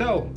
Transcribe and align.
Zo, 0.00 0.32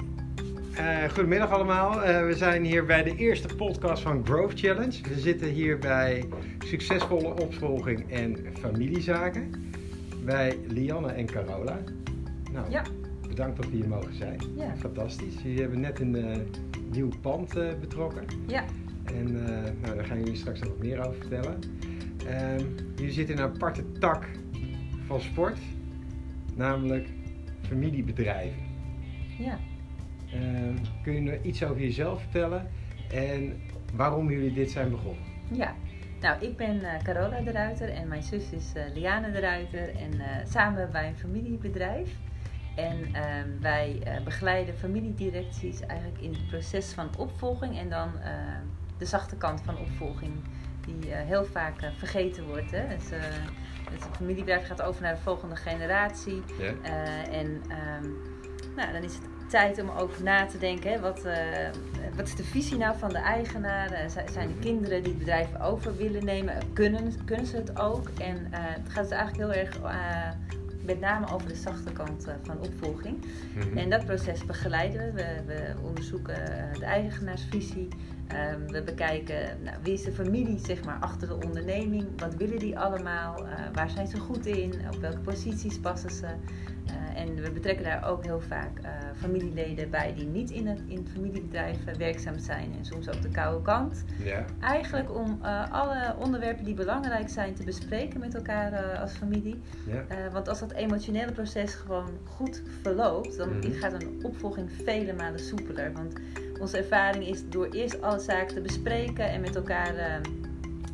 eh, 0.76 1.10
goedemiddag 1.10 1.52
allemaal. 1.52 2.04
Eh, 2.04 2.26
we 2.26 2.34
zijn 2.36 2.64
hier 2.64 2.86
bij 2.86 3.04
de 3.04 3.16
eerste 3.16 3.56
podcast 3.56 4.02
van 4.02 4.26
Growth 4.26 4.60
Challenge. 4.60 5.02
We 5.10 5.20
zitten 5.20 5.48
hier 5.50 5.78
bij 5.80 6.26
succesvolle 6.66 7.42
opvolging 7.42 8.12
en 8.12 8.38
familiezaken. 8.60 9.52
Bij 10.26 10.58
Lianne 10.68 11.08
en 11.12 11.26
Carola. 11.26 11.80
Nou, 12.52 12.72
Ja. 12.72 12.84
bedankt 13.28 13.56
dat 13.56 13.70
we 13.70 13.76
hier 13.76 13.88
mogen 13.88 14.14
zijn. 14.16 14.38
Ja. 14.56 14.76
Fantastisch. 14.78 15.36
Jullie 15.44 15.60
hebben 15.62 15.80
net 15.80 16.00
een 16.00 16.16
eh, 16.16 16.38
nieuw 16.92 17.10
pand 17.22 17.54
betrokken. 17.80 18.24
Ja, 18.48 18.64
En 19.06 19.34
nou, 19.82 19.96
daar 19.96 20.06
gaan 20.06 20.20
jullie 20.20 20.36
straks 20.36 20.60
nog 20.60 20.70
wat 20.70 20.80
meer 20.80 21.08
over 21.08 21.20
vertellen. 21.20 21.60
Ehm, 22.28 22.64
jullie 22.96 23.14
zitten 23.14 23.36
in 23.36 23.42
een 23.42 23.50
aparte 23.50 23.84
tak 24.00 24.26
van 25.08 25.22
sport, 25.22 25.58
namelijk 26.56 27.08
familiebedrijven. 27.62 28.73
Ja. 29.38 29.60
Ehm, 30.32 30.76
kun 31.04 31.14
je 31.14 31.22
nog 31.22 31.44
iets 31.44 31.64
over 31.64 31.82
jezelf 31.82 32.22
vertellen 32.22 32.68
en 33.12 33.62
waarom 33.94 34.30
jullie 34.32 34.54
dit 34.54 34.72
zijn 34.72 34.90
begonnen? 34.90 35.24
ja. 35.52 35.76
Nou, 36.20 36.46
ik 36.46 36.58
ben 36.58 36.84
eh, 36.84 37.04
Carola 37.04 37.42
de 37.42 37.52
Ruiter 37.52 37.90
en 37.90 38.08
mijn 38.08 38.24
zus 38.24 38.52
is 38.52 38.74
eh, 38.74 38.84
Liane 38.94 39.32
de 39.32 39.40
Ruiter. 39.40 39.96
En 39.96 40.20
eh, 40.20 40.46
samen 40.46 40.76
hebben 40.80 41.02
wij 41.02 41.08
een 41.08 41.18
familiebedrijf. 41.18 42.10
En 42.76 42.98
ehm, 43.14 43.48
wij 43.62 44.02
begeleiden 44.24 44.76
familiedirecties 44.76 45.80
eigenlijk 45.80 46.22
in 46.22 46.32
het 46.32 46.48
proces 46.48 46.92
van 46.94 47.10
opvolging. 47.18 47.78
En 47.78 47.90
dan 47.90 48.20
eh, 48.20 48.32
de 48.98 49.06
zachte 49.06 49.36
kant 49.36 49.62
van 49.62 49.78
opvolging, 49.78 50.34
die 50.86 51.14
heel 51.14 51.46
vaak 51.46 51.92
vergeten 51.98 52.46
wordt. 52.48 52.72
Hè? 52.72 52.88
Dus, 52.88 53.12
eh, 53.12 53.20
het 53.92 54.08
familiebedrijf 54.16 54.68
gaat 54.68 54.82
over 54.82 55.02
naar 55.02 55.16
de 55.16 55.22
volgende 55.22 55.56
generatie. 55.56 56.42
Ja? 56.60 56.74
En 57.32 57.62
ehm, 57.68 58.10
nou, 58.76 58.92
dan 58.92 59.04
is 59.04 59.14
het 59.14 59.50
tijd 59.50 59.82
om 59.82 59.90
over 59.90 60.24
na 60.24 60.46
te 60.46 60.58
denken. 60.58 60.92
Hè, 60.92 61.00
wat, 61.00 61.26
eh, 61.26 61.70
wat 62.16 62.28
is 62.28 62.36
de 62.36 62.44
visie 62.44 62.78
nou 62.78 62.98
van 62.98 63.10
de 63.10 63.18
eigenaar? 63.18 63.92
Eh, 63.92 64.10
zijn, 64.32 64.48
de 64.48 64.60
kinderen 64.60 65.04
die 65.04 65.12
het 65.12 65.20
bedrijf 65.20 65.62
over 65.62 65.98
willen 65.98 66.26
nemen? 66.26 66.58
Kunnen, 66.74 67.26
kunnen 67.26 67.46
ze 67.46 67.56
het 67.56 67.80
ook? 67.80 68.10
En 68.10 68.48
eh, 68.52 68.60
het 68.62 68.90
gaat 68.90 69.10
dus 69.10 69.18
eigenlijk 69.18 69.52
heel 69.52 69.64
erg 69.64 69.82
eh, 69.82 70.32
met 70.86 71.00
name 71.00 71.34
over 71.34 71.48
de 71.48 71.56
zachte 71.56 71.92
kant 71.92 72.28
eh, 72.28 72.34
van 72.44 72.60
opvolging. 72.60 73.26
Mhm. 73.56 73.78
En 73.78 73.90
dat 73.90 74.06
proces 74.06 74.46
begeleiden 74.46 75.02
we. 75.02 75.12
We, 75.14 75.54
we 75.54 75.88
onderzoeken 75.88 76.36
eh, 76.36 76.80
de 76.80 76.86
eigenaarsvisie. 76.86 77.88
Ehm, 78.28 78.68
we 78.68 78.82
bekijken 78.84 79.58
nou, 79.64 79.78
wie 79.82 79.94
is 79.94 80.04
de 80.04 80.12
familie 80.12 80.60
zeg 80.60 80.84
maar, 80.84 80.98
achter 81.00 81.28
de 81.28 81.36
onderneming. 81.46 82.06
Wat 82.18 82.36
willen 82.36 82.60
die 82.60 82.80
allemaal? 82.80 83.48
Eh, 83.48 83.54
waar 83.74 83.90
zijn 83.90 84.08
ze 84.08 84.20
goed 84.20 84.46
in? 84.46 84.74
Op 84.94 85.02
welke 85.02 85.20
posities 85.20 85.80
passen 85.80 86.12
ze? 86.12 86.26
Eh, 86.26 87.22
en 87.22 87.36
we 87.42 87.52
betrekken 87.52 87.84
daar 87.84 88.08
ook 88.10 88.24
heel 88.24 88.42
vaak 88.42 88.80
eh, 88.82 88.92
familieleden 89.16 89.90
bij 89.90 90.14
die 90.14 90.26
niet 90.26 90.50
in 90.50 90.68
het, 90.68 90.80
in 90.88 90.98
het 90.98 91.10
familiebedrijf 91.10 91.78
werkzaam 91.98 92.38
zijn. 92.40 92.74
En 92.78 92.86
soms 92.86 93.10
ook 93.10 93.22
de 93.22 93.30
koude 93.30 93.62
kant. 93.62 94.04
Ja? 94.24 94.46
Eigenlijk 94.60 95.16
om 95.16 95.40
alle 95.72 96.16
onderwerpen 96.20 96.66
die 96.66 96.74
belangrijk 96.74 97.30
zijn 97.30 97.54
te 97.54 97.64
bespreken 97.64 98.20
met 98.20 98.36
elkaar 98.36 98.98
als 99.00 99.12
familie. 99.14 99.62
Ja? 99.86 100.06
Want 100.32 100.48
als 100.50 100.60
dat 100.60 100.72
emotionele 100.72 101.32
proces 101.32 101.74
gewoon 101.74 102.10
goed 102.24 102.62
verloopt, 102.82 103.38
dan 103.38 103.50
Mhm. 103.58 103.72
gaat 103.74 103.94
een 104.04 104.20
opvolging 104.24 104.72
vele 104.84 105.14
malen 105.14 105.40
soepeler. 105.40 105.92
Want 105.94 106.14
onze 106.60 106.78
ervaring 106.78 107.28
is 107.28 107.50
door 107.50 107.68
eerst 107.72 108.02
alle 108.02 108.20
zaken 108.20 108.56
te 108.56 108.62
bespreken 108.62 109.30
en 109.30 109.42
met 109.42 109.56
elkaar, 109.56 109.96
eh, 109.96 110.16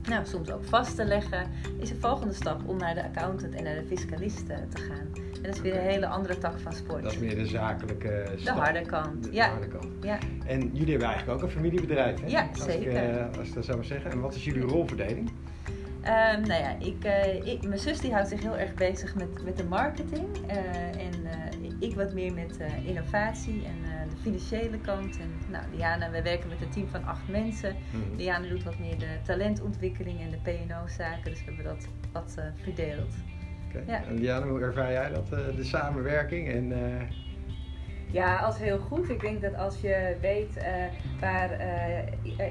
nou, 0.09 0.25
soms 0.25 0.51
ook 0.51 0.63
vast 0.63 0.95
te 0.95 1.05
leggen, 1.05 1.49
is 1.79 1.89
de 1.89 1.95
volgende 1.95 2.33
stap 2.33 2.61
om 2.67 2.77
naar 2.77 2.95
de 2.95 3.03
accountant 3.03 3.55
en 3.55 3.63
naar 3.63 3.75
de 3.75 3.85
fiscalist 3.85 4.45
te 4.45 4.81
gaan. 4.81 5.07
En 5.41 5.41
dat 5.41 5.55
is 5.55 5.61
weer 5.61 5.75
een 5.75 5.89
hele 5.89 6.07
andere 6.07 6.37
tak 6.37 6.59
van 6.59 6.73
sport. 6.73 7.03
Dat 7.03 7.11
is 7.11 7.17
meer 7.17 7.35
de 7.35 7.45
zakelijke 7.45 8.37
de 8.43 8.51
harde 8.51 8.81
kant. 8.81 9.23
De, 9.23 9.29
de 9.29 9.35
ja. 9.35 9.49
harde 9.49 9.67
kant. 9.67 9.87
Ja. 10.01 10.17
En 10.45 10.59
jullie 10.73 10.89
hebben 10.89 11.07
eigenlijk 11.07 11.37
ook 11.37 11.43
een 11.43 11.55
familiebedrijf, 11.55 12.21
hè? 12.21 12.27
Ja, 12.27 12.49
Als 12.51 12.63
zeker. 12.63 12.91
Ik, 12.91 13.15
eh, 13.17 13.37
als 13.37 13.47
ik 13.47 13.53
dat 13.53 13.65
zou 13.65 13.77
maar 13.77 13.85
zeggen. 13.85 14.11
En 14.11 14.19
wat 14.19 14.35
is 14.35 14.43
jullie 14.43 14.61
rolverdeling? 14.61 15.31
Ehm, 16.01 16.41
nou 16.41 16.61
ja, 16.61 16.75
ik, 16.79 17.03
eh, 17.03 17.45
ik, 17.45 17.63
mijn 17.67 17.79
zus 17.79 17.99
die 17.99 18.13
houdt 18.13 18.27
zich 18.29 18.41
heel 18.41 18.57
erg 18.57 18.73
bezig 18.73 19.15
met, 19.15 19.43
met 19.43 19.57
de 19.57 19.63
marketing. 19.63 20.27
eh, 20.47 20.57
en 21.05 21.25
eh, 21.25 21.69
ik 21.79 21.95
wat 21.95 22.13
meer 22.13 22.33
met 22.33 22.59
innovatie 22.85 23.65
en 23.65 24.09
de 24.09 24.15
financiële 24.21 24.79
kant. 24.79 25.17
En 25.19 25.31
nou, 25.51 25.63
Diana, 25.71 26.11
we 26.11 26.21
werken 26.21 26.49
met 26.49 26.61
een 26.61 26.69
team 26.69 26.87
van 26.87 27.05
acht 27.05 27.27
mensen. 27.27 27.75
Mhm. 27.91 28.17
Diana 28.17 28.47
doet 28.47 28.63
wat 28.63 28.79
meer 28.79 28.97
de 28.97 29.17
talentontwikkeling 29.23 30.21
en 30.21 30.29
de 30.29 30.37
P&O-zaken. 30.37 31.31
Dus 31.31 31.39
we 31.39 31.45
hebben 31.45 31.63
dat 31.65 31.87
wat 32.11 32.37
verdeeld. 32.55 33.15
Oké. 33.67 33.83
Ja. 33.91 34.03
En 34.05 34.13
Liane, 34.19 34.45
hoe 34.45 34.59
ervaar 34.59 34.91
jij 34.91 35.09
dat, 35.09 35.29
de 35.29 35.63
samenwerking? 35.63 36.49
En, 36.49 36.73
Ja, 38.11 38.37
als 38.37 38.57
heel 38.57 38.79
goed. 38.79 39.09
Ik 39.09 39.19
denk 39.21 39.41
dat 39.41 39.55
als 39.55 39.81
je 39.81 40.17
weet 40.21 40.63
waar 41.19 41.49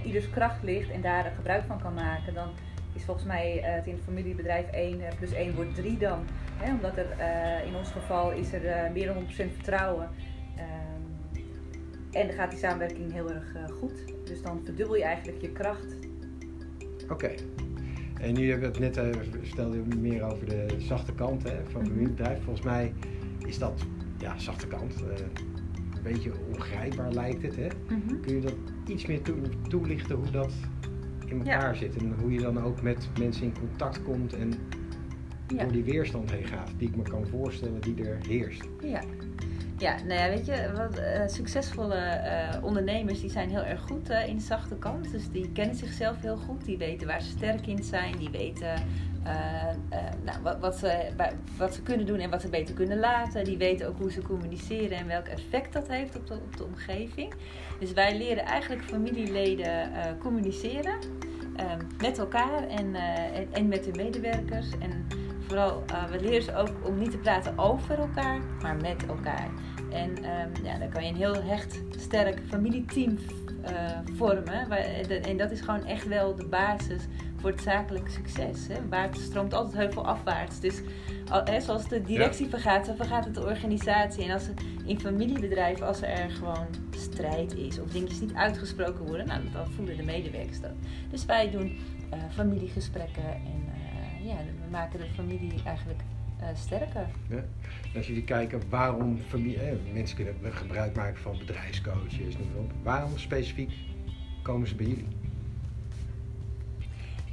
ieders 0.05 0.31
kracht 0.31 0.63
ligt 0.63 0.91
en 0.91 1.01
daar 1.01 1.33
gebruik 1.37 1.65
van 1.65 1.81
kan 1.81 1.95
maken, 1.95 2.35
dan 2.35 2.49
is 2.95 3.05
volgens 3.05 3.27
mij 3.27 3.63
eh, 3.63 3.75
het 3.75 3.87
in 3.87 3.93
het 3.95 4.03
familiebedrijf 4.05 4.67
1 4.71 5.01
eh, 5.01 5.17
plus 5.19 5.33
1 5.33 5.55
wordt 5.55 5.75
3 5.75 5.99
dan. 5.99 6.19
Hè, 6.57 6.73
omdat 6.75 6.97
er 6.97 7.11
eh, 7.11 7.67
in 7.67 7.75
ons 7.77 7.91
geval 7.91 8.33
is 8.33 8.53
er 8.53 8.93
meer 8.93 9.07
dan 9.07 9.17
100% 9.17 9.27
vertrouwen. 9.55 10.09
Ehm, 10.57 11.43
en 12.13 12.27
dan 12.27 12.37
gaat 12.37 12.51
die 12.51 12.59
samenwerking 12.59 13.13
heel 13.13 13.31
erg 13.31 13.57
goed. 13.81 14.13
Dus 14.25 14.43
dan 14.43 14.61
verdubbel 14.65 14.97
je 14.97 15.03
eigenlijk 15.05 15.41
je 15.41 15.53
kracht. 15.53 15.97
Oké. 17.11 17.31
En 18.21 18.35
nu 18.35 18.51
hebben 18.51 18.73
we 18.73 18.85
het 18.85 18.97
net, 18.97 19.17
vertelde 19.47 19.77
je 19.77 19.97
meer 19.97 20.23
over 20.23 20.49
de 20.49 20.67
zachte 20.79 21.13
kant 21.15 21.43
hè, 21.43 21.49
van 21.51 21.61
het 21.61 21.73
Mhm. 21.73 21.87
familiebedrijf. 21.89 22.43
Volgens 22.43 22.65
mij 22.65 22.93
is 23.47 23.59
dat, 23.59 23.85
ja, 24.19 24.39
zachte 24.39 24.67
kant, 24.67 24.95
een 25.01 26.03
beetje 26.03 26.33
ongrijpbaar 26.55 27.13
lijkt 27.13 27.43
het. 27.43 27.57
Hè? 27.57 27.67
Kun 28.23 28.35
je 28.35 28.41
dat 28.41 28.55
iets 28.87 29.07
meer 29.07 29.23
toe- 29.23 29.37
toelichten 29.69 30.17
hoe 30.17 30.31
dat 30.31 30.53
in 31.31 31.39
elkaar 31.39 31.77
zit? 31.77 31.97
En 31.97 32.15
hoe 32.21 32.33
je 32.33 32.41
dan 32.41 32.63
ook 32.63 32.83
met 32.83 33.09
mensen 33.19 33.45
in 33.45 33.59
contact 33.59 34.03
komt 34.03 34.33
en 34.33 34.53
door 35.47 35.73
die 35.73 35.85
weerstand 35.85 36.31
heen 36.31 36.47
gaat, 36.47 36.71
die 36.77 36.89
ik 36.89 36.97
me 36.97 37.03
kan 37.03 37.27
voorstellen 37.27 37.81
die 37.81 38.05
er 38.05 38.19
heerst. 38.27 38.69
Ja. 38.83 39.03
Ja, 39.79 39.95
nou 40.07 40.21
ja, 40.21 40.29
weet 40.29 40.47
je, 40.47 40.71
wat, 40.77 40.99
eh, 40.99 41.23
succesvolle 41.27 41.95
eh, 41.95 42.65
ondernemers 42.65 43.21
die 43.21 43.31
zijn 43.31 43.49
heel 43.51 43.65
erg 43.65 43.81
goed 43.81 44.11
eh, 44.11 44.27
in 44.29 44.37
de 44.37 44.43
zachte 44.43 44.75
kant. 44.75 45.11
Dus 45.11 45.31
die 45.31 45.53
kennen 45.53 45.77
zichzelf 45.77 46.21
heel 46.21 46.37
goed. 46.37 46.65
Die 46.65 46.79
weten 46.79 47.07
waar 47.07 47.23
ze 47.23 47.29
sterk 47.31 47.67
in 47.67 47.83
zijn. 47.83 48.17
Die 48.19 48.31
weten 48.31 48.75
eh, 49.25 49.65
nou, 50.25 50.39
wat, 50.43 50.59
wat, 50.61 50.77
ze, 50.77 51.09
wa- 51.17 51.33
wat 51.57 51.75
ze 51.75 51.83
kunnen 51.83 52.07
doen 52.07 52.19
en 52.19 52.31
wat 52.31 52.41
ze 52.41 52.49
beter 52.49 52.75
kunnen 52.75 52.99
laten. 52.99 53.45
Die 53.45 53.57
weten 53.57 53.89
ook 53.89 53.99
hoe 53.99 54.13
ze 54.13 54.23
communiceren 54.23 54.99
en 54.99 55.07
welk 55.07 55.27
effect 55.27 55.73
dat 55.73 55.89
heeft 55.89 56.17
op 56.17 56.27
de, 56.57 56.65
omgeving. 56.65 57.35
Dus 57.81 57.93
wij 57.93 58.17
leren 58.19 58.45
eigenlijk 58.45 58.83
familieleden 58.85 59.91
communiceren. 60.19 60.99
met 62.03 62.19
elkaar 62.19 62.69
en, 62.69 62.95
en, 62.95 63.49
en 63.53 63.69
met 63.69 63.85
de 63.85 63.91
medewerkers. 63.97 64.67
En 64.79 65.07
vooral, 65.49 65.83
eh, 65.87 66.05
we 66.05 66.21
leren 66.21 66.43
ze 66.43 66.55
ook 66.57 66.71
om 66.85 66.99
niet 66.99 67.11
te 67.11 67.19
praten 67.19 67.59
over 67.59 67.99
elkaar, 67.99 68.41
maar 68.63 68.77
met 68.77 69.07
elkaar. 69.07 69.49
En 69.91 70.25
ehm, 70.25 70.65
ja, 70.65 70.79
dan 70.79 70.89
kan 70.89 71.03
je 71.05 71.11
een 71.11 71.17
heel 71.17 71.43
hecht, 71.43 71.81
sterk 71.99 72.41
familieteam 72.49 73.19
eh, 73.63 73.99
vormen. 74.17 74.71
En 75.23 75.37
dat 75.37 75.51
is 75.51 75.61
gewoon 75.61 75.85
echt 75.85 76.09
wel 76.09 76.35
de 76.35 76.47
basis 76.47 77.03
voor 77.37 77.51
het 77.51 77.61
zakelijke 77.61 78.11
succes. 78.11 78.67
Hè. 78.69 78.89
Water 78.89 79.23
stroomt 79.23 79.55
altijd 79.55 79.77
heuvel 79.77 80.07
afwaarts. 80.07 80.61
Dus 80.61 80.81
al- 81.31 81.45
hè, 81.45 81.61
zoals 81.61 81.89
de 81.89 82.03
directie 82.03 82.49
vergaat, 82.49 82.87
zo 82.87 82.95
vergaat 82.95 83.25
het 83.25 83.35
de 83.35 83.45
organisatie. 83.47 84.25
En 84.25 84.31
als 84.31 84.47
er 84.49 84.55
in 84.85 85.01
familiebedrijven, 85.01 85.87
als 85.87 86.03
er 86.03 86.31
gewoon 86.31 86.67
strijd 86.91 87.55
is 87.57 87.81
of 87.81 87.91
dingetjes 87.91 88.21
niet 88.21 88.35
uitgesproken 88.35 89.07
worden, 89.07 89.27
nou, 89.27 89.41
dan 89.53 89.67
voelen 89.71 89.97
de 89.97 90.03
medewerkers 90.03 90.61
dat. 90.61 90.73
Dus 91.11 91.25
wij 91.25 91.51
doen 91.51 91.79
eh, 92.11 92.19
familiegesprekken 92.35 93.25
en 93.33 93.67
ja, 94.23 94.37
we 94.37 94.71
maken 94.71 94.99
de 94.99 95.07
familie 95.15 95.63
eigenlijk 95.65 96.01
eh, 96.39 96.49
sterker. 96.55 97.07
Ja? 97.29 97.45
Als 97.97 98.07
jullie 98.07 98.25
kijken 98.25 98.63
waarom 98.69 99.19
familie, 99.29 99.61
eh, 99.61 99.77
mensen 99.93 100.17
kunnen 100.17 100.53
gebruik 100.53 100.97
maken 100.97 101.21
van 101.21 101.39
bedrijfscoaches, 101.39 102.37
noem 102.39 102.49
maar 102.53 102.63
op. 102.63 102.73
Waarom 102.83 103.19
specifiek 103.19 103.73
komen 104.43 104.69
ze 104.69 104.75
bij 104.75 104.87
jullie? 104.87 105.07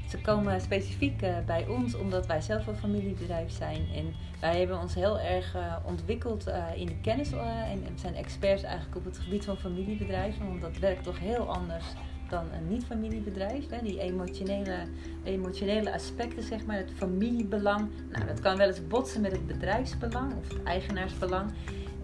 Ze 0.09 0.21
komen 0.21 0.61
specifiek 0.61 1.21
eh, 1.21 1.35
bij 1.45 1.67
ons 1.67 1.95
omdat 1.95 2.25
wij 2.25 2.41
zelf 2.41 2.67
een 2.67 2.75
familiebedrijf 2.75 3.51
zijn. 3.51 3.87
En 3.95 4.13
wij 4.39 4.59
hebben 4.59 4.79
ons 4.79 4.95
heel 4.95 5.19
erg 5.19 5.57
ontwikkeld 5.83 6.47
in 6.75 6.85
de 6.85 6.97
kennis 7.01 7.31
en 7.31 7.85
en 7.85 7.99
zijn 7.99 8.15
experts 8.15 8.63
eigenlijk 8.63 8.95
op 8.95 9.05
het 9.05 9.17
gebied 9.17 9.45
van 9.45 9.57
familiebedrijven. 9.57 10.47
Want 10.47 10.61
dat 10.61 10.77
werkt 10.77 11.03
toch 11.03 11.19
heel 11.19 11.53
anders 11.53 11.85
dan 12.29 12.45
een 12.57 12.67
niet-familiebedrijf. 12.67 13.69
Hè? 13.69 13.81
Die 13.81 13.99
emotionele, 13.99 14.75
emotionele 15.23 15.93
aspecten, 15.93 16.43
zeg 16.43 16.65
maar, 16.65 16.77
het 16.77 16.91
familiebelang. 16.95 17.89
Nou, 18.11 18.25
dat 18.25 18.39
kan 18.39 18.57
wel 18.57 18.67
eens 18.67 18.87
botsen 18.87 19.21
met 19.21 19.31
het 19.31 19.47
bedrijfsbelang 19.47 20.33
of 20.37 20.49
het 20.49 20.63
eigenaarsbelang. 20.63 21.51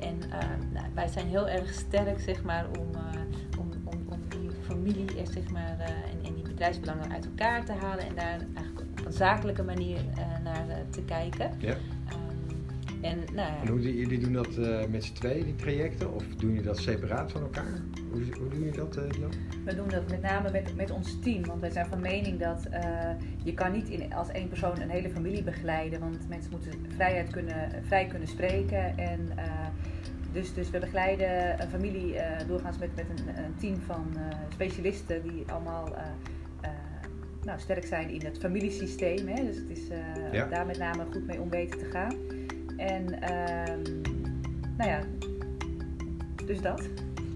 En 0.01 0.31
eh, 0.31 0.47
nou, 0.73 0.85
wij 0.93 1.07
zijn 1.07 1.27
heel 1.27 1.49
erg 1.49 1.73
sterk, 1.73 2.19
zeg 2.19 2.43
maar, 2.43 2.65
om, 2.79 2.95
eh, 2.95 3.59
om, 3.59 3.71
om, 3.83 4.03
om 4.09 4.19
die 4.29 4.49
familie 4.61 5.17
eh, 5.17 5.25
zeg 5.31 5.49
maar, 5.51 5.79
en, 5.79 6.25
en 6.25 6.33
die 6.33 6.43
bedrijfsbelangen 6.43 7.11
uit 7.11 7.25
elkaar 7.25 7.65
te 7.65 7.71
halen 7.71 8.05
en 8.05 8.15
daar 8.15 8.39
eigenlijk 8.55 8.79
op 8.99 9.05
een 9.05 9.13
zakelijke 9.13 9.63
manier 9.63 9.99
naar 10.43 10.65
te 10.89 11.01
kijken. 11.01 11.51
Ja. 11.59 11.75
Ehm, 12.07 13.01
En, 13.01 13.17
nou 13.17 13.51
ja. 13.51 13.61
En 13.61 13.67
hoe, 13.67 13.97
jullie 13.97 14.19
doen 14.19 14.33
dat 14.33 14.57
met 14.89 15.03
z'n 15.03 15.13
tweeën, 15.13 15.43
die 15.43 15.55
trajecten? 15.55 16.13
Of 16.13 16.23
doen 16.23 16.49
jullie 16.49 16.65
dat 16.65 16.77
separaat 16.77 17.31
van 17.31 17.41
elkaar? 17.41 17.81
Hoe, 18.11 18.21
hoe 18.21 18.49
doen 18.49 18.59
jullie 18.59 18.71
dat, 18.71 18.97
uh, 18.97 19.03
Jan? 19.19 19.31
We 19.65 19.75
doen 19.75 19.89
dat 19.89 20.09
met 20.09 20.21
name 20.21 20.51
met, 20.51 20.75
met 20.75 20.91
ons 20.91 21.19
team. 21.19 21.45
Want 21.45 21.61
wij 21.61 21.69
zijn 21.69 21.85
van 21.85 22.01
mening 22.01 22.39
dat 22.39 22.67
uh, 22.71 23.09
je 23.43 23.53
kan 23.53 23.71
niet 23.71 23.89
in, 23.89 24.13
als 24.13 24.29
één 24.29 24.47
persoon 24.47 24.79
een 24.79 24.89
hele 24.89 25.09
familie 25.09 25.43
begeleiden. 25.43 25.99
Want 25.99 26.29
mensen 26.29 26.51
moeten 26.51 26.71
vrijheid 26.95 27.29
kunnen, 27.29 27.83
vrij 27.85 28.07
kunnen 28.07 28.27
spreken. 28.27 28.97
En, 28.97 29.29
dus, 30.31 30.53
dus 30.53 30.69
we 30.69 30.79
begeleiden 30.79 31.61
een 31.61 31.69
familie 31.69 32.15
doorgaans 32.47 32.77
met, 32.77 32.95
met 32.95 33.05
een, 33.09 33.43
een 33.43 33.55
team 33.59 33.75
van 33.81 34.05
specialisten 34.49 35.23
die 35.23 35.43
allemaal 35.51 35.95
nou, 37.43 37.59
sterk 37.59 37.85
zijn 37.85 38.09
in 38.09 38.25
het 38.25 38.37
familiesysteem. 38.37 39.27
Hè? 39.27 39.45
Dus 39.45 39.55
het 39.55 39.69
is 39.69 39.87
ja. 40.31 40.45
daar 40.45 40.65
met 40.65 40.77
name 40.77 41.05
goed 41.11 41.27
mee 41.27 41.41
om 41.41 41.49
weten 41.49 41.79
te 41.79 41.85
gaan. 41.85 42.13
En 42.77 43.03
um, 43.03 44.01
nou 44.77 44.89
ja, 44.89 44.99
dus 46.45 46.61
dat. 46.61 46.89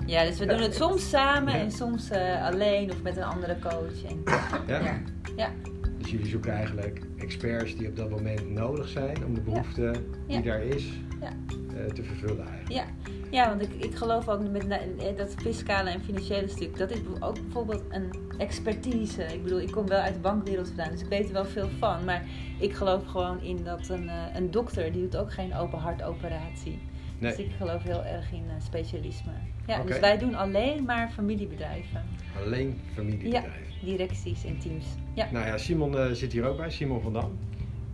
Ja, 0.05 0.23
dus 0.23 0.39
we 0.39 0.45
doen 0.45 0.61
het 0.61 0.75
soms 0.75 1.09
samen 1.09 1.53
en 1.53 1.71
soms 1.71 2.11
uh, 2.11 2.45
alleen 2.45 2.91
of 2.91 3.01
met 3.01 3.17
een 3.17 3.23
andere 3.23 3.59
coach. 3.59 4.03
En, 4.03 4.21
ja? 4.67 4.79
ja? 4.79 5.01
ja. 5.35 5.51
Dus 5.97 6.11
jullie 6.11 6.27
zoeken 6.27 6.53
eigenlijk 6.53 7.01
experts 7.17 7.75
die 7.75 7.87
op 7.87 7.95
dat 7.95 8.09
moment 8.09 8.49
nodig 8.49 8.87
zijn 8.87 9.25
om 9.25 9.33
de 9.33 9.41
behoefte 9.41 9.91
die 10.27 10.41
daar 10.41 10.61
is 10.63 10.85
uh, 11.21 11.85
te 11.85 12.03
vervullen 12.03 12.47
eigenlijk. 12.47 12.71
Ja, 12.71 12.85
ja 13.31 13.49
want 13.49 13.61
ik, 13.61 13.83
ik 13.83 13.95
geloof 13.95 14.29
ook 14.29 14.49
met 14.49 15.17
dat 15.17 15.33
fiscale 15.37 15.89
en 15.89 16.01
financiële 16.01 16.47
stuk, 16.47 16.77
dat 16.77 16.91
is 16.91 16.99
ook 17.19 17.41
bijvoorbeeld 17.41 17.83
een 17.89 18.13
expertise. 18.37 19.23
Ik 19.23 19.43
bedoel, 19.43 19.61
ik 19.61 19.71
kom 19.71 19.87
wel 19.87 19.99
uit 19.99 20.13
de 20.13 20.19
bankwereld 20.19 20.67
vandaan, 20.67 20.91
dus 20.91 21.01
ik 21.01 21.09
weet 21.09 21.27
er 21.27 21.33
wel 21.33 21.45
veel 21.45 21.69
van. 21.79 22.03
Maar 22.03 22.25
ik 22.59 22.73
geloof 22.73 23.05
gewoon 23.05 23.41
in 23.41 23.63
dat 23.63 23.89
een, 23.89 24.09
een 24.35 24.51
dokter, 24.51 24.91
die 24.91 25.01
doet 25.01 25.17
ook 25.17 25.33
geen 25.33 25.55
open 25.55 25.79
hartoperatie. 25.79 26.79
Nee. 27.19 27.35
Dus 27.35 27.45
ik 27.45 27.51
geloof 27.57 27.83
heel 27.83 28.05
erg 28.05 28.31
in 28.31 28.43
uh, 28.47 28.53
specialisme. 28.63 29.31
Ja, 29.65 29.83
dus 29.83 29.99
wij 29.99 30.17
doen 30.17 30.35
alleen 30.35 30.83
maar 30.83 31.09
familiebedrijven. 31.09 32.03
Alleen 32.43 32.79
familiebedrijven? 32.93 33.51
Ja, 33.79 33.85
directies 33.85 34.45
en 34.45 34.57
teams. 34.57 34.85
Ja. 35.13 35.27
Nou 35.31 35.45
ja, 35.45 35.57
Simon 35.57 35.93
uh, 35.93 36.11
zit 36.11 36.31
hier 36.31 36.45
ook 36.45 36.57
bij, 36.57 36.69
Simon 36.69 37.01
van 37.01 37.13
Dam. 37.13 37.39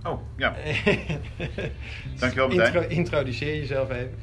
Oh, 0.03 0.19
ja. 0.37 0.55
Dankjewel, 2.19 2.47
Martijn. 2.47 2.65
Intro, 2.65 2.81
introduceer 2.87 3.55
jezelf 3.55 3.89
even. 3.89 4.15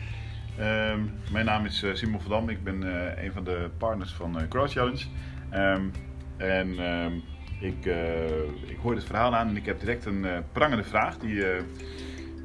Um, 0.61 1.13
mijn 1.33 1.45
naam 1.45 1.65
is 1.65 1.85
Simon 1.93 2.21
van 2.21 2.31
Dam. 2.31 2.49
Ik 2.49 2.65
ben 2.65 2.83
uh, 2.83 3.25
een 3.25 3.33
van 3.33 3.45
de 3.45 3.71
partners 3.79 4.13
van 4.13 4.37
uh, 4.37 4.43
Growth 4.49 4.73
Challenge. 4.73 5.05
Um, 5.55 5.93
en 6.37 6.93
um, 6.93 7.23
ik, 7.61 7.85
uh, 7.87 8.43
ik 8.67 8.77
hoor 8.83 8.95
het 8.95 9.05
verhaal 9.05 9.35
aan 9.35 9.49
en 9.49 9.57
ik 9.57 9.67
heb 9.67 9.81
direct 9.81 10.05
een 10.05 10.27
prangende 10.53 10.85
vraag 10.85 11.19
die, 11.19 11.45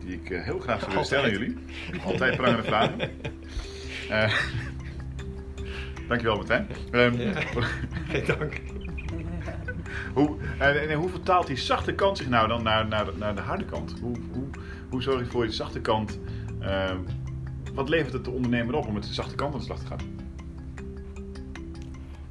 die 0.06 0.22
ik 0.22 0.28
heel 0.28 0.60
graag 0.60 0.80
zou 0.80 0.92
willen 0.92 1.06
stellen 1.06 1.26
aan 1.26 1.32
jullie. 1.32 1.58
Altijd 2.06 2.36
prangende 2.36 2.64
vragen. 2.64 3.00
dankjewel 6.08 6.36
Martijn. 6.36 6.68
ja, 6.92 7.12
geen 8.10 8.26
dank. 8.26 8.62
Hoe, 10.14 10.38
en, 10.60 10.90
en, 10.90 10.98
hoe 10.98 11.10
vertaalt 11.10 11.48
die 11.48 11.58
zachte 11.58 11.94
kant 11.94 12.18
zich 12.18 12.30
nou 12.30 12.48
dan 12.48 12.64
naar, 12.64 12.88
naar, 12.88 13.06
naar 13.18 13.36
de 13.36 13.42
harde 13.42 13.66
kant? 13.66 13.96
Hoe, 14.02 14.16
hoe, 14.32 14.48
hoe 14.90 15.02
zorg 15.02 15.20
je 15.20 15.26
voor 15.26 15.44
die 15.44 15.54
zachte 15.54 15.82
kant? 15.82 16.20
wat 17.74 17.90
levert 17.90 18.14
het 18.14 18.26
de 18.26 18.32
ondernemer 18.32 18.76
op 18.76 18.88
om 18.88 18.94
met 18.94 19.04
de 19.04 19.14
zachte 19.14 19.36
kant 19.36 19.54
aan 19.54 19.60
de 19.60 19.66
slag 19.66 19.80
te 19.80 19.86
gaan? 19.86 20.23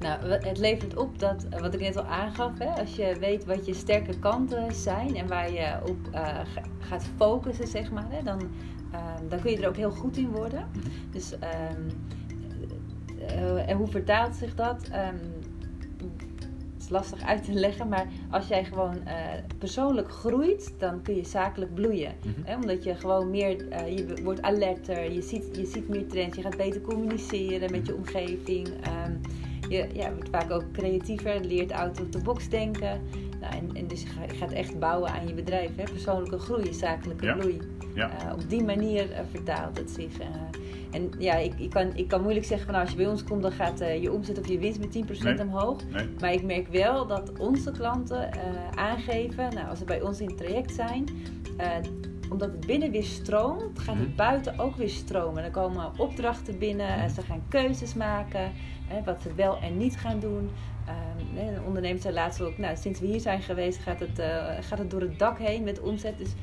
Nou, 0.03 0.31
het 0.31 0.59
levert 0.59 0.97
op 0.97 1.19
dat, 1.19 1.47
wat 1.61 1.75
ik 1.75 1.81
net 1.81 1.97
al 1.97 2.05
aangaf, 2.05 2.59
hè, 2.59 2.67
als 2.67 2.97
je 2.97 3.17
weet 3.21 3.45
wat 3.45 3.67
je 3.67 3.75
sterke 3.75 4.19
kanten 4.19 4.75
zijn 4.75 5.17
en 5.17 5.29
waar 5.29 5.53
je 5.53 5.79
op 5.89 5.99
uh, 6.15 6.39
gaat 6.79 7.07
focussen, 7.17 7.67
zeg 7.67 7.91
maar, 7.91 8.07
hè, 8.09 8.23
dan, 8.23 8.41
uh, 8.93 9.01
dan 9.29 9.41
kun 9.41 9.51
je 9.51 9.61
er 9.61 9.69
ook 9.69 9.77
heel 9.77 9.91
goed 9.91 10.17
in 10.17 10.31
worden. 10.31 10.69
Mhm. 10.73 10.89
Dus, 11.11 11.33
um, 11.33 11.41
uh, 13.19 13.69
en 13.69 13.77
hoe 13.77 13.87
vertaalt 13.87 14.35
zich 14.35 14.55
dat? 14.55 14.89
Um, 14.89 15.21
het 16.73 16.83
is 16.83 16.89
lastig 16.89 17.23
uit 17.23 17.45
te 17.45 17.53
leggen, 17.53 17.89
maar 17.89 18.07
als 18.31 18.49
jij 18.49 18.65
gewoon 18.65 18.97
persoonlijk 19.59 20.11
groeit, 20.11 20.75
dan 20.79 21.03
kun 21.03 21.17
je 21.17 21.25
zakelijk 21.25 21.75
bloeien. 21.75 22.15
Mhm. 22.25 22.31
hè, 22.45 22.55
omdat 22.55 22.85
je 22.85 22.95
gewoon 22.95 23.31
meer, 23.31 23.87
je 23.89 24.15
wordt 24.23 24.43
alerter, 24.43 25.13
je 25.13 25.23
ziet, 25.23 25.57
je 25.57 25.67
ziet 25.67 25.89
meer 25.89 26.07
trends, 26.07 26.37
je 26.37 26.43
gaat 26.43 26.57
beter 26.57 26.81
communiceren 26.81 27.71
met 27.71 27.87
je 27.87 27.95
omgeving. 27.95 28.69
Um, 28.69 29.21
je 29.73 29.87
ja, 29.93 30.13
wordt 30.13 30.29
vaak 30.31 30.51
ook 30.51 30.73
creatiever, 30.73 31.41
leert 31.41 31.73
out 31.73 32.01
of 32.01 32.09
the 32.09 32.19
box 32.19 32.49
denken. 32.49 33.01
Nou, 33.41 33.55
en, 33.55 33.71
en, 33.75 33.87
dus 33.87 34.03
je 34.03 34.09
gaat 34.39 34.53
echt 34.53 34.79
bouwen 34.79 35.11
aan 35.11 35.27
je 35.27 35.35
bedrijf. 35.35 35.71
Hè? 35.77 35.83
Persoonlijke 35.83 36.39
groei, 36.39 36.75
zakelijke 36.75 37.27
groei. 37.27 37.59
Ja. 37.95 38.11
Uh, 38.25 38.33
op 38.33 38.51
die 38.51 38.65
manier 38.65 39.11
uh, 39.11 39.19
vertaalt 39.31 39.79
het 39.79 39.91
zich. 39.91 40.21
Uh, 40.21 40.27
en 40.91 41.11
ja, 41.19 41.35
ik, 41.35 41.55
ik, 41.59 41.71
kan, 41.71 41.91
ik 41.95 42.09
kan 42.09 42.23
moeilijk 42.23 42.47
zeggen 42.47 42.65
van 42.65 42.75
nou, 42.75 42.87
als 42.87 42.95
je 42.95 43.03
bij 43.03 43.11
ons 43.11 43.25
komt, 43.25 43.43
dan 43.43 43.53
gaat 43.53 43.79
je 43.79 44.13
omzet 44.13 44.39
of 44.39 44.49
je 44.49 44.59
winst 44.59 44.79
met 44.79 45.37
10% 45.37 45.41
omhoog. 45.41 45.81
Nee. 45.91 46.09
Maar 46.21 46.33
ik 46.33 46.43
merk 46.43 46.69
wel 46.69 47.07
dat 47.07 47.33
onze 47.39 47.71
klanten 47.71 48.31
aangeven, 48.75 49.55
nou, 49.55 49.69
als 49.69 49.79
ze 49.79 49.85
bij 49.85 50.03
ons 50.03 50.21
in 50.21 50.27
het 50.27 50.37
traject 50.37 50.75
zijn, 50.75 51.05
omdat 52.33 52.51
het 52.51 52.67
binnen 52.67 52.91
weer 52.91 53.05
stroomt, 53.05 53.79
gaat 53.79 53.97
het 53.97 54.07
mhm. 54.07 54.17
buiten 54.17 54.59
ook 54.59 54.77
weer 54.77 54.89
stromen. 54.89 55.43
Dan 55.43 55.53
komen 55.53 55.99
opdrachten 55.99 56.59
binnen, 56.59 56.99
mhm. 56.99 57.09
ze 57.09 57.23
gaan 57.23 57.43
keuzes 57.49 57.95
maken 57.95 58.53
wat 59.05 59.23
ze 59.23 59.35
wel 59.35 59.59
en 59.61 59.77
niet 59.77 59.97
gaan 59.97 60.21
doen. 60.21 60.51
Um, 60.89 61.39
een 61.39 61.63
ondernemer 61.67 62.01
zei 62.01 62.15
laatst 62.15 62.41
ook, 62.41 62.59
nou, 62.59 62.77
sinds 62.77 63.01
we 63.01 63.07
hier 63.07 63.21
zijn 63.21 63.43
geweest 63.43 63.79
gaat 63.79 64.01
het, 64.01 64.19
uh, 64.19 64.47
gaat 64.61 64.79
het 64.79 64.91
door 64.91 65.01
het 65.01 65.19
dak 65.19 65.39
heen 65.39 65.65
met 65.65 65.81
omzet. 65.81 66.19
Dus 66.19 66.35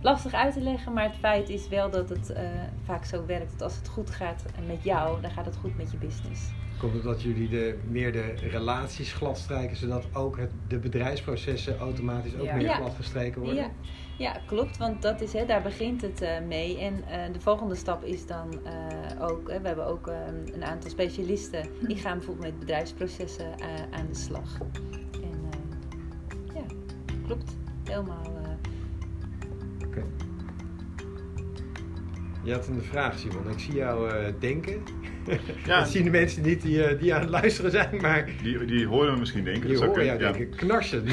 lastig 0.00 0.32
uit 0.32 0.52
te 0.52 0.60
leggen, 0.60 0.92
maar 0.92 1.04
het 1.04 1.16
feit 1.16 1.48
is 1.48 1.68
wel 1.68 1.90
dat 1.90 2.08
het 2.08 2.30
uh, 2.30 2.38
vaak 2.84 3.04
zo 3.04 3.26
werkt. 3.26 3.50
Dat 3.52 3.62
als 3.62 3.76
het 3.76 3.88
goed 3.88 4.10
gaat 4.10 4.44
met 4.66 4.84
jou, 4.84 5.20
dan 5.20 5.30
gaat 5.30 5.44
het 5.44 5.56
goed 5.56 5.76
met 5.76 5.90
je 5.90 5.96
business. 5.96 6.50
Komt 6.80 6.94
het 6.94 7.02
dat 7.02 7.22
jullie 7.22 7.48
de, 7.48 7.78
meer 7.88 8.12
de 8.12 8.34
relaties 8.34 9.12
gladstrijken, 9.12 9.76
zodat 9.76 10.04
ook 10.12 10.38
het, 10.38 10.50
de 10.68 10.78
bedrijfsprocessen 10.78 11.78
automatisch 11.78 12.34
ook 12.34 12.52
meer 12.52 12.60
ja. 12.60 12.74
gladgestreken 12.74 13.40
worden? 13.40 13.62
Ja. 13.62 13.70
ja, 14.18 14.40
klopt, 14.46 14.76
want 14.76 15.02
dat 15.02 15.20
is, 15.20 15.32
hè, 15.32 15.46
daar 15.46 15.62
begint 15.62 16.02
het 16.02 16.22
uh, 16.22 16.40
mee. 16.46 16.78
En 16.78 16.94
uh, 16.94 17.32
de 17.32 17.40
volgende 17.40 17.74
stap 17.74 18.04
is 18.04 18.26
dan 18.26 18.60
uh, 18.64 19.28
ook, 19.28 19.46
we 19.46 19.60
hebben 19.62 19.86
ook 19.86 20.06
ehm, 20.06 20.54
een 20.54 20.64
aantal 20.64 20.90
specialisten, 20.90 21.68
die 21.86 21.96
gaan 21.96 22.16
bijvoorbeeld 22.16 22.46
met 22.46 22.58
bedrijfsprocessen 22.58 23.54
aan 23.90 24.06
de 24.06 24.18
slag. 24.18 24.58
En 25.12 25.50
ja, 26.54 26.64
klopt, 27.26 27.56
helemaal. 27.84 28.39
Je 32.42 32.52
had 32.52 32.68
een 32.68 32.82
vraag, 32.82 33.18
Simon. 33.18 33.50
Ik 33.50 33.58
zie 33.58 33.74
jou 33.74 34.10
denken. 34.38 34.82
Ja. 35.64 35.78
dat 35.80 35.88
zien 35.88 36.04
de 36.04 36.10
mensen 36.10 36.42
niet 36.42 36.62
die, 36.62 36.84
eh, 36.84 37.00
die 37.00 37.14
aan 37.14 37.20
het 37.20 37.30
luisteren 37.30 37.70
zijn, 37.70 38.00
maar... 38.00 38.30
Die, 38.42 38.64
die 38.64 38.86
horen 38.86 39.12
we 39.12 39.18
misschien 39.18 39.44
denken. 39.44 39.68
Die 39.68 39.78
horen 39.78 40.04
jou 40.04 40.20
ja. 40.20 40.32
denken, 40.32 40.56
knarsen. 40.56 41.04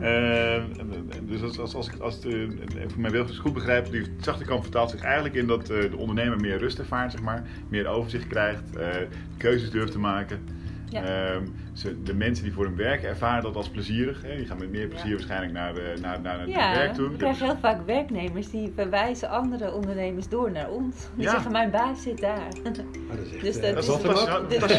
Uh, 0.00 0.64
dus 1.30 1.42
als, 1.42 1.58
als, 1.58 1.74
als 1.74 1.88
ik 1.88 2.00
als 2.00 2.20
de, 2.20 2.48
voor 2.88 3.00
mijn 3.00 3.12
beeld 3.12 3.36
goed 3.36 3.52
begrijp, 3.52 3.90
die 3.90 4.02
zachte 4.20 4.44
kant 4.44 4.62
vertaalt 4.62 4.90
zich 4.90 5.02
eigenlijk 5.02 5.34
in 5.34 5.46
dat 5.46 5.70
uh, 5.70 5.90
de 5.90 5.96
ondernemer 5.96 6.40
meer 6.40 6.58
rust 6.58 6.78
ervaart, 6.78 7.12
zeg 7.12 7.22
maar, 7.22 7.46
meer 7.68 7.86
overzicht 7.86 8.26
krijgt, 8.26 8.62
keuzes 9.36 9.70
durft 9.70 9.92
te 9.92 9.98
maken. 9.98 10.40
Ja. 10.90 11.32
Um, 11.34 11.54
ze, 11.72 12.02
de 12.02 12.14
mensen 12.14 12.44
die 12.44 12.52
voor 12.52 12.64
hem 12.64 12.76
werken 12.76 13.08
ervaren 13.08 13.42
dat 13.42 13.56
als 13.56 13.68
plezierig. 13.68 14.22
Hè? 14.22 14.36
Die 14.36 14.46
gaan 14.46 14.58
met 14.58 14.70
meer 14.70 14.86
plezier 14.86 15.12
waarschijnlijk 15.12 15.52
naar, 15.52 15.74
de, 15.74 15.94
naar, 16.00 16.20
naar, 16.20 16.40
het 16.40 16.54
werk 16.54 16.94
toe. 16.94 17.10
We 17.10 17.16
krijgen 17.16 17.46
heel 17.46 17.56
vaak 17.60 17.86
werknemers 17.86 18.50
die 18.50 18.72
verwijzen 18.74 19.28
andere 19.30 19.72
ondernemers 19.72 20.28
door 20.28 20.50
naar 20.50 20.70
ons. 20.70 20.96
Die 21.14 21.28
zeggen, 21.28 21.52
mijn 21.52 21.70
baas 21.70 22.02
zit 22.02 22.20
daar. 22.20 22.48
Oh, 22.56 22.64
dat 22.64 22.76
is 23.26 23.32
echt, 23.32 23.40
dus 23.46 23.60
dat, 23.60 23.78
is, 23.78 23.86
dat, 24.58 24.70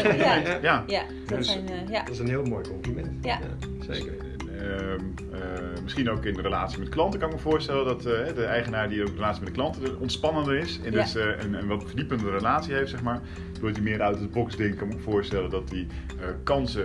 ja, 0.62 0.84
ja. 0.86 1.02
dat, 1.26 1.44
zijn, 1.44 1.70
uh, 1.70 1.88
ja. 1.88 2.02
dat 2.04 2.12
is 2.12 2.18
een 2.18 2.28
heel 2.28 2.44
mooi 2.44 2.68
compliment. 2.68 3.24
Ja. 3.24 3.38
zeker. 3.80 4.31
Uh, 4.62 4.68
uh, 4.68 5.82
misschien 5.82 6.10
ook 6.10 6.24
in 6.24 6.34
de 6.34 6.42
relatie 6.42 6.78
met 6.78 6.88
klanten 6.88 7.20
kan 7.20 7.28
ik 7.28 7.34
me 7.34 7.40
voorstellen 7.40 7.84
dat 7.84 8.06
uh, 8.06 8.12
de 8.34 8.44
eigenaar 8.44 8.88
die 8.88 9.00
ook 9.00 9.06
de 9.06 9.14
relatie 9.14 9.42
met 9.42 9.48
de 9.48 9.54
klanten 9.54 10.00
ontspannender 10.00 10.56
is 10.56 10.80
en 10.84 10.92
dus 10.92 11.14
een, 11.14 11.54
een, 11.54 11.66
wat 11.66 11.84
verdiepende 11.86 12.30
relatie 12.30 12.74
heeft, 12.74 12.90
zeg 12.90 13.02
maar. 13.02 13.20
Doordat 13.52 13.76
hij 13.76 13.84
meer 13.84 14.02
uit 14.02 14.18
de 14.18 14.26
box 14.26 14.56
denkt, 14.56 14.76
kan 14.76 14.88
ik 14.88 14.94
me 14.94 15.00
voorstellen 15.00 15.50
dat 15.50 15.70
hij 15.70 15.86
kansen 16.42 16.84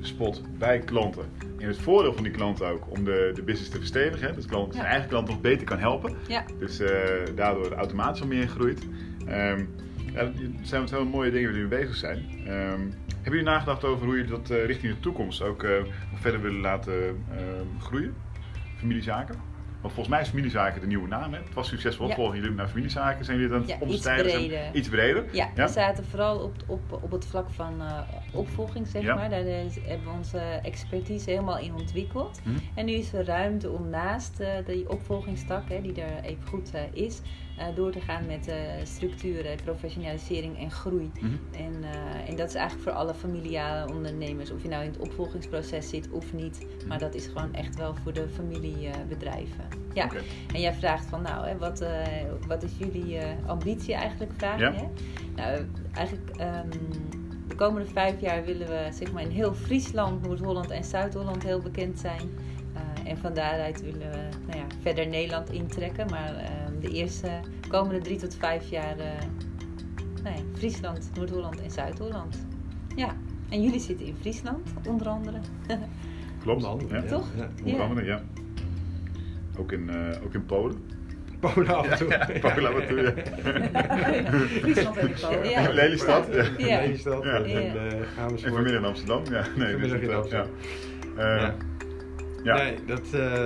spot 0.00 0.42
bij 0.58 0.78
klanten. 0.78 1.24
En 1.58 1.68
het 1.68 1.78
voordeel 1.78 2.14
van 2.14 2.22
die 2.22 2.32
klanten 2.32 2.66
ook 2.66 2.90
om 2.90 3.04
de, 3.04 3.30
de 3.34 3.42
business 3.42 3.70
te 3.70 3.76
verstevigen, 3.76 4.28
hè, 4.28 4.34
dat 4.34 4.46
klant, 4.46 4.74
zijn 4.74 4.86
eigen 4.86 5.08
klant 5.08 5.28
nog 5.28 5.40
beter 5.40 5.66
kan 5.66 5.78
helpen. 5.78 6.14
Dus 6.58 6.80
daardoor 7.34 7.72
automatisch 7.72 8.20
al 8.20 8.26
meer 8.26 8.48
groeit. 8.48 8.82
Um, 9.28 9.68
ja, 10.12 10.20
er 10.20 10.32
zijn 10.62 10.88
wel 10.88 11.04
mooie 11.04 11.30
dingen 11.30 11.50
waar 11.50 11.60
we 11.60 11.68
mee 11.68 11.78
bezig 11.80 11.96
zijn. 11.96 12.18
Um, 12.18 12.94
hebben 13.06 13.40
jullie 13.40 13.42
nagedacht 13.42 13.84
over 13.84 14.06
hoe 14.06 14.16
je 14.16 14.24
dat 14.24 14.50
uh, 14.50 14.64
richting 14.64 14.94
de 14.94 15.00
toekomst 15.00 15.42
ook 15.42 15.62
uh, 15.62 15.70
verder 16.14 16.40
willen 16.40 16.60
laten 16.60 17.24
uh, 17.32 17.80
groeien? 17.80 18.14
Familiezaken? 18.76 19.34
Want 19.80 19.94
volgens 19.94 20.14
mij 20.14 20.20
is 20.24 20.28
familiezaken 20.28 20.80
de 20.80 20.86
nieuwe 20.86 21.08
naam. 21.08 21.32
Hè? 21.32 21.38
Het 21.38 21.54
was 21.54 21.68
succesvol. 21.68 22.08
Ja. 22.08 22.14
Volgen 22.14 22.36
jullie 22.40 22.50
naar 22.50 22.68
familiezaken? 22.68 23.24
Zijn 23.24 23.36
jullie 23.38 23.52
dan 23.52 23.66
ja, 23.66 23.86
iets 23.86 24.02
breder. 24.02 24.74
Iets 24.74 24.88
breder? 24.88 25.24
Ja, 25.32 25.50
we 25.54 25.68
zaten 25.68 26.04
vooral 26.04 26.38
op, 26.38 26.54
op, 26.66 26.98
op 27.02 27.10
het 27.10 27.26
vlak 27.26 27.50
van 27.50 27.82
opvolging, 28.32 28.86
zeg 28.86 29.04
maar. 29.04 29.30
Daar 29.30 29.44
hebben 29.44 30.04
we 30.04 30.10
onze 30.16 30.38
expertise 30.62 31.30
helemaal 31.30 31.58
in 31.58 31.74
ontwikkeld. 31.74 32.40
Hm? 32.42 32.50
En 32.74 32.84
nu 32.84 32.92
is 32.92 33.12
er 33.12 33.24
ruimte 33.24 33.70
om 33.70 33.88
naast 33.88 34.40
eh, 34.40 34.48
die 34.66 34.90
opvolgingstak, 34.90 35.68
hè, 35.68 35.80
die 35.80 36.02
er 36.02 36.24
even 36.24 36.46
goed 36.46 36.74
eh, 36.74 36.82
is, 36.92 37.20
eh, 37.20 37.51
door 37.74 37.90
te 37.92 38.00
gaan 38.00 38.26
met 38.26 38.48
eh 38.48 38.56
structuren, 38.82 39.56
professionalisering 39.64 40.58
en 40.58 40.70
groei. 40.70 41.10
Mhm. 41.20 41.32
En, 41.50 41.74
eh, 41.82 42.28
en 42.28 42.36
dat 42.36 42.48
is 42.48 42.54
eigenlijk 42.54 42.88
voor 42.88 42.98
alle 42.98 43.14
familiale 43.14 43.92
ondernemers, 43.92 44.50
of 44.50 44.62
je 44.62 44.68
nou 44.68 44.84
in 44.84 44.90
het 44.90 44.98
opvolgingsproces 44.98 45.88
zit 45.88 46.10
of 46.10 46.32
niet. 46.32 46.66
Maar 46.88 46.98
dat 46.98 47.14
is 47.14 47.26
gewoon 47.26 47.54
echt 47.54 47.76
wel 47.76 47.94
voor 48.02 48.12
de 48.12 48.28
familiebedrijven. 48.34 49.64
ja, 49.94 50.08
en 50.54 50.60
jij 50.60 50.74
vraagt 50.74 51.06
van 51.06 51.22
nou, 51.22 51.46
hè, 51.46 51.58
wat, 51.58 51.80
eh, 51.80 52.06
wat 52.46 52.62
is 52.62 52.70
jullie 52.78 53.18
eh, 53.18 53.48
ambitie 53.48 53.94
eigenlijk, 53.94 54.32
vraag 54.36 54.58
Ja. 54.58 54.72
hè? 54.72 54.82
Nou, 55.36 55.66
eigenlijk 55.92 56.36
ehm, 56.36 56.68
de 57.48 57.54
komende 57.54 57.88
vijf 57.88 58.20
jaar 58.20 58.44
willen 58.44 58.68
we 58.68 58.88
zeg 58.92 59.12
maar 59.12 59.22
in 59.22 59.30
heel 59.30 59.54
Friesland, 59.54 60.22
Noord-Holland 60.22 60.70
en 60.70 60.84
Zuid-Holland 60.84 61.42
heel 61.42 61.60
bekend 61.60 61.98
zijn. 61.98 62.30
En 63.12 63.18
van 63.18 63.34
daaruit 63.34 63.82
willen 63.82 64.10
we 64.10 64.16
nou 64.46 64.58
ja, 64.58 64.64
verder 64.82 65.06
Nederland 65.08 65.50
intrekken. 65.50 66.06
Maar 66.10 66.34
ehm, 66.36 66.80
de 66.80 66.88
eerste 66.88 67.28
komende 67.68 68.00
drie 68.00 68.16
tot 68.16 68.36
vijf 68.36 68.70
jaar 68.70 68.98
eh, 68.98 69.06
nou 70.22 70.36
ja, 70.36 70.42
Friesland, 70.56 71.10
Noord-Holland 71.14 71.62
en 71.62 71.70
Zuid-Holland. 71.70 72.46
Ja, 72.96 73.16
en 73.50 73.62
jullie 73.62 73.80
zitten 73.80 74.06
in 74.06 74.16
Friesland 74.20 74.72
onder 74.88 75.08
andere. 75.08 75.36
Klopt. 76.42 76.64
Onder 76.64 76.68
andere, 76.70 77.02
Ja. 77.02 77.08
Toch? 77.08 77.26
Ja. 77.36 77.48
Onder 77.64 77.74
Ja. 77.80 77.82
andere, 77.84 78.06
ja. 78.06 78.22
Ook 79.58 79.72
in, 79.72 79.90
eh, 79.90 80.24
ook 80.24 80.34
in 80.34 80.46
Polen. 80.46 80.76
Polen 81.40 81.76
af 81.76 81.86
en 81.88 81.96
toe. 81.98 82.08
Ja, 82.08 82.28
Polen 82.40 82.74
af 82.74 82.78
en 82.80 82.88
toe, 82.88 83.00
ja. 83.02 83.12
Friesland 84.62 84.96
en 84.96 85.12
Polen. 85.20 85.48
Ja. 85.50 85.72
Lelystad. 85.72 86.28
Ja. 86.34 86.44
Ja. 86.66 86.80
Lelystad 86.80 87.24
Ja. 87.24 87.30
en 87.30 87.44
eh, 87.44 87.92
En 87.92 88.04
Amersfoort. 88.18 88.54
vanmiddag 88.54 88.80
in 88.80 88.86
Amsterdam. 88.86 89.22
Ja, 89.30 89.46
nee, 89.56 89.70
Vanmiddag 89.70 90.00
dus 90.00 90.08
in 90.08 90.14
Amsterdam. 90.14 90.46
Ja. 91.16 91.54
Ja. 92.42 92.56
Nee, 92.56 92.74
dat, 92.86 93.12
eh, 93.12 93.44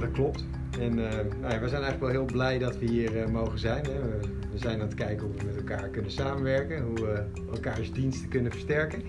dat 0.00 0.10
klopt. 0.12 0.44
En 0.80 1.10
eh, 1.10 1.14
nou 1.40 1.52
ja, 1.52 1.60
we 1.60 1.68
zijn 1.68 1.82
eigenlijk 1.82 2.00
wel 2.00 2.08
heel 2.10 2.24
blij 2.24 2.58
dat 2.58 2.78
we 2.78 2.86
hier 2.86 3.18
eh, 3.22 3.26
mogen 3.28 3.58
zijn. 3.58 3.84
Hè. 3.84 3.92
We, 3.92 4.18
we 4.52 4.58
zijn 4.58 4.74
aan 4.80 4.86
het 4.86 4.94
kijken 4.94 5.26
hoe 5.26 5.36
we 5.36 5.44
met 5.44 5.56
elkaar 5.56 5.88
kunnen 5.88 6.10
samenwerken, 6.10 6.82
hoe 6.82 6.94
we 6.94 7.22
elkaars 7.52 7.92
diensten 7.92 8.28
kunnen 8.28 8.52
versterken. 8.52 9.02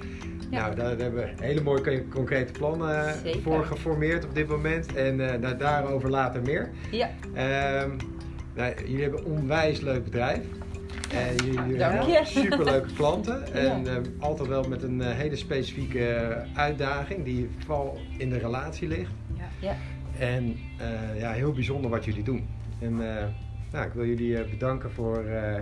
Ja. 0.49 0.59
Nou, 0.61 0.75
daar 0.75 0.87
hebben 0.87 1.13
we 1.13 1.29
hele 1.45 1.61
mooie 1.61 1.81
con- 1.81 2.09
concrete 2.09 2.51
plannen 2.51 3.13
Zeker. 3.23 3.41
voor 3.41 3.65
geformeerd 3.65 4.25
op 4.25 4.35
dit 4.35 4.47
moment. 4.47 4.93
En 4.93 5.29
eh, 5.33 5.39
nou, 5.39 5.57
daarover 5.57 6.09
later 6.09 6.41
meer. 6.41 6.69
Ja, 6.91 7.09
Ehm, 7.33 7.89
nou, 8.55 8.73
jullie 8.85 9.01
hebben 9.01 9.19
een 9.19 9.25
onwijs 9.25 9.79
leuk 9.81 10.03
bedrijf. 10.03 10.39
En 11.15 11.35
jullie 11.45 11.81
hebben 11.83 12.07
je. 12.11 12.21
superleuke 12.25 12.93
klanten. 12.93 13.47
En 13.53 13.83
Ja. 13.83 13.91
ehm, 13.91 14.03
altijd 14.19 14.47
wel 14.49 14.63
met 14.63 14.83
een 14.83 15.01
eh, 15.01 15.15
hele 15.17 15.35
specifieke 15.35 16.07
eh, 16.07 16.59
uitdaging 16.59 17.23
die 17.25 17.49
vooral 17.57 17.97
in 18.17 18.29
de 18.29 18.37
relatie 18.37 18.87
ligt. 18.87 19.11
Ja. 19.37 19.45
ja. 19.59 19.75
En 20.19 20.55
eh, 20.77 21.19
ja, 21.19 21.31
heel 21.31 21.51
bijzonder 21.51 21.89
wat 21.91 22.05
jullie 22.05 22.23
doen. 22.23 22.47
En 22.79 23.17
eh, 23.17 23.25
nou, 23.71 23.87
ik 23.87 23.93
wil 23.93 24.05
jullie 24.05 24.37
eh, 24.39 24.49
bedanken 24.49 24.91
voor 24.91 25.25
eh, 25.25 25.61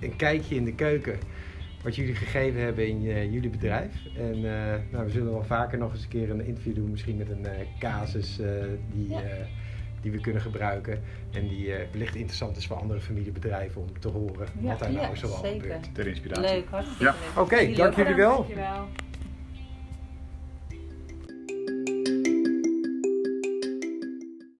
een 0.00 0.16
kijkje 0.16 0.54
in 0.54 0.64
de 0.64 0.74
keuken. 0.74 1.18
Wat 1.82 1.96
jullie 1.96 2.14
gegeven 2.14 2.60
hebben 2.60 2.88
in 2.88 3.02
jullie 3.32 3.50
bedrijf. 3.50 3.92
En 4.16 4.34
eh, 4.34 4.74
nou, 4.92 5.04
we 5.04 5.10
zullen 5.10 5.32
wel 5.32 5.44
vaker 5.44 5.78
nog 5.78 5.92
eens 5.92 6.02
een 6.02 6.08
keer 6.08 6.30
een 6.30 6.46
interview 6.46 6.74
doen. 6.74 6.90
Misschien 6.90 7.16
met 7.16 7.30
een 7.30 7.46
eh, 7.46 7.52
casus 7.78 8.40
eh, 8.40 8.48
die, 8.92 9.08
Ja. 9.08 9.20
Die 10.02 10.10
we 10.10 10.20
kunnen 10.20 10.42
gebruiken. 10.42 11.02
En 11.32 11.48
die 11.48 11.74
eh, 11.74 11.86
wellicht 11.92 12.14
interessant 12.14 12.56
is 12.56 12.66
voor 12.66 12.76
andere 12.76 13.00
familiebedrijven 13.00 13.80
om 13.80 13.98
te 14.00 14.08
horen 14.08 14.46
Ja, 14.60 14.68
wat 14.68 14.78
daar 14.78 14.92
ja, 14.92 15.00
nou 15.00 15.16
zoal 15.16 15.32
gebeurt. 15.32 15.94
Ter 15.94 16.06
inspiratie. 16.06 16.54
leuk, 16.54 16.68
hartstikke 16.70 17.04
Ja. 17.04 17.14
leuk. 17.34 17.44
Oké, 17.44 17.72
dank 17.76 17.94
jullie 17.96 18.14
wel. 18.14 18.36
Dankjewel. 18.36 18.88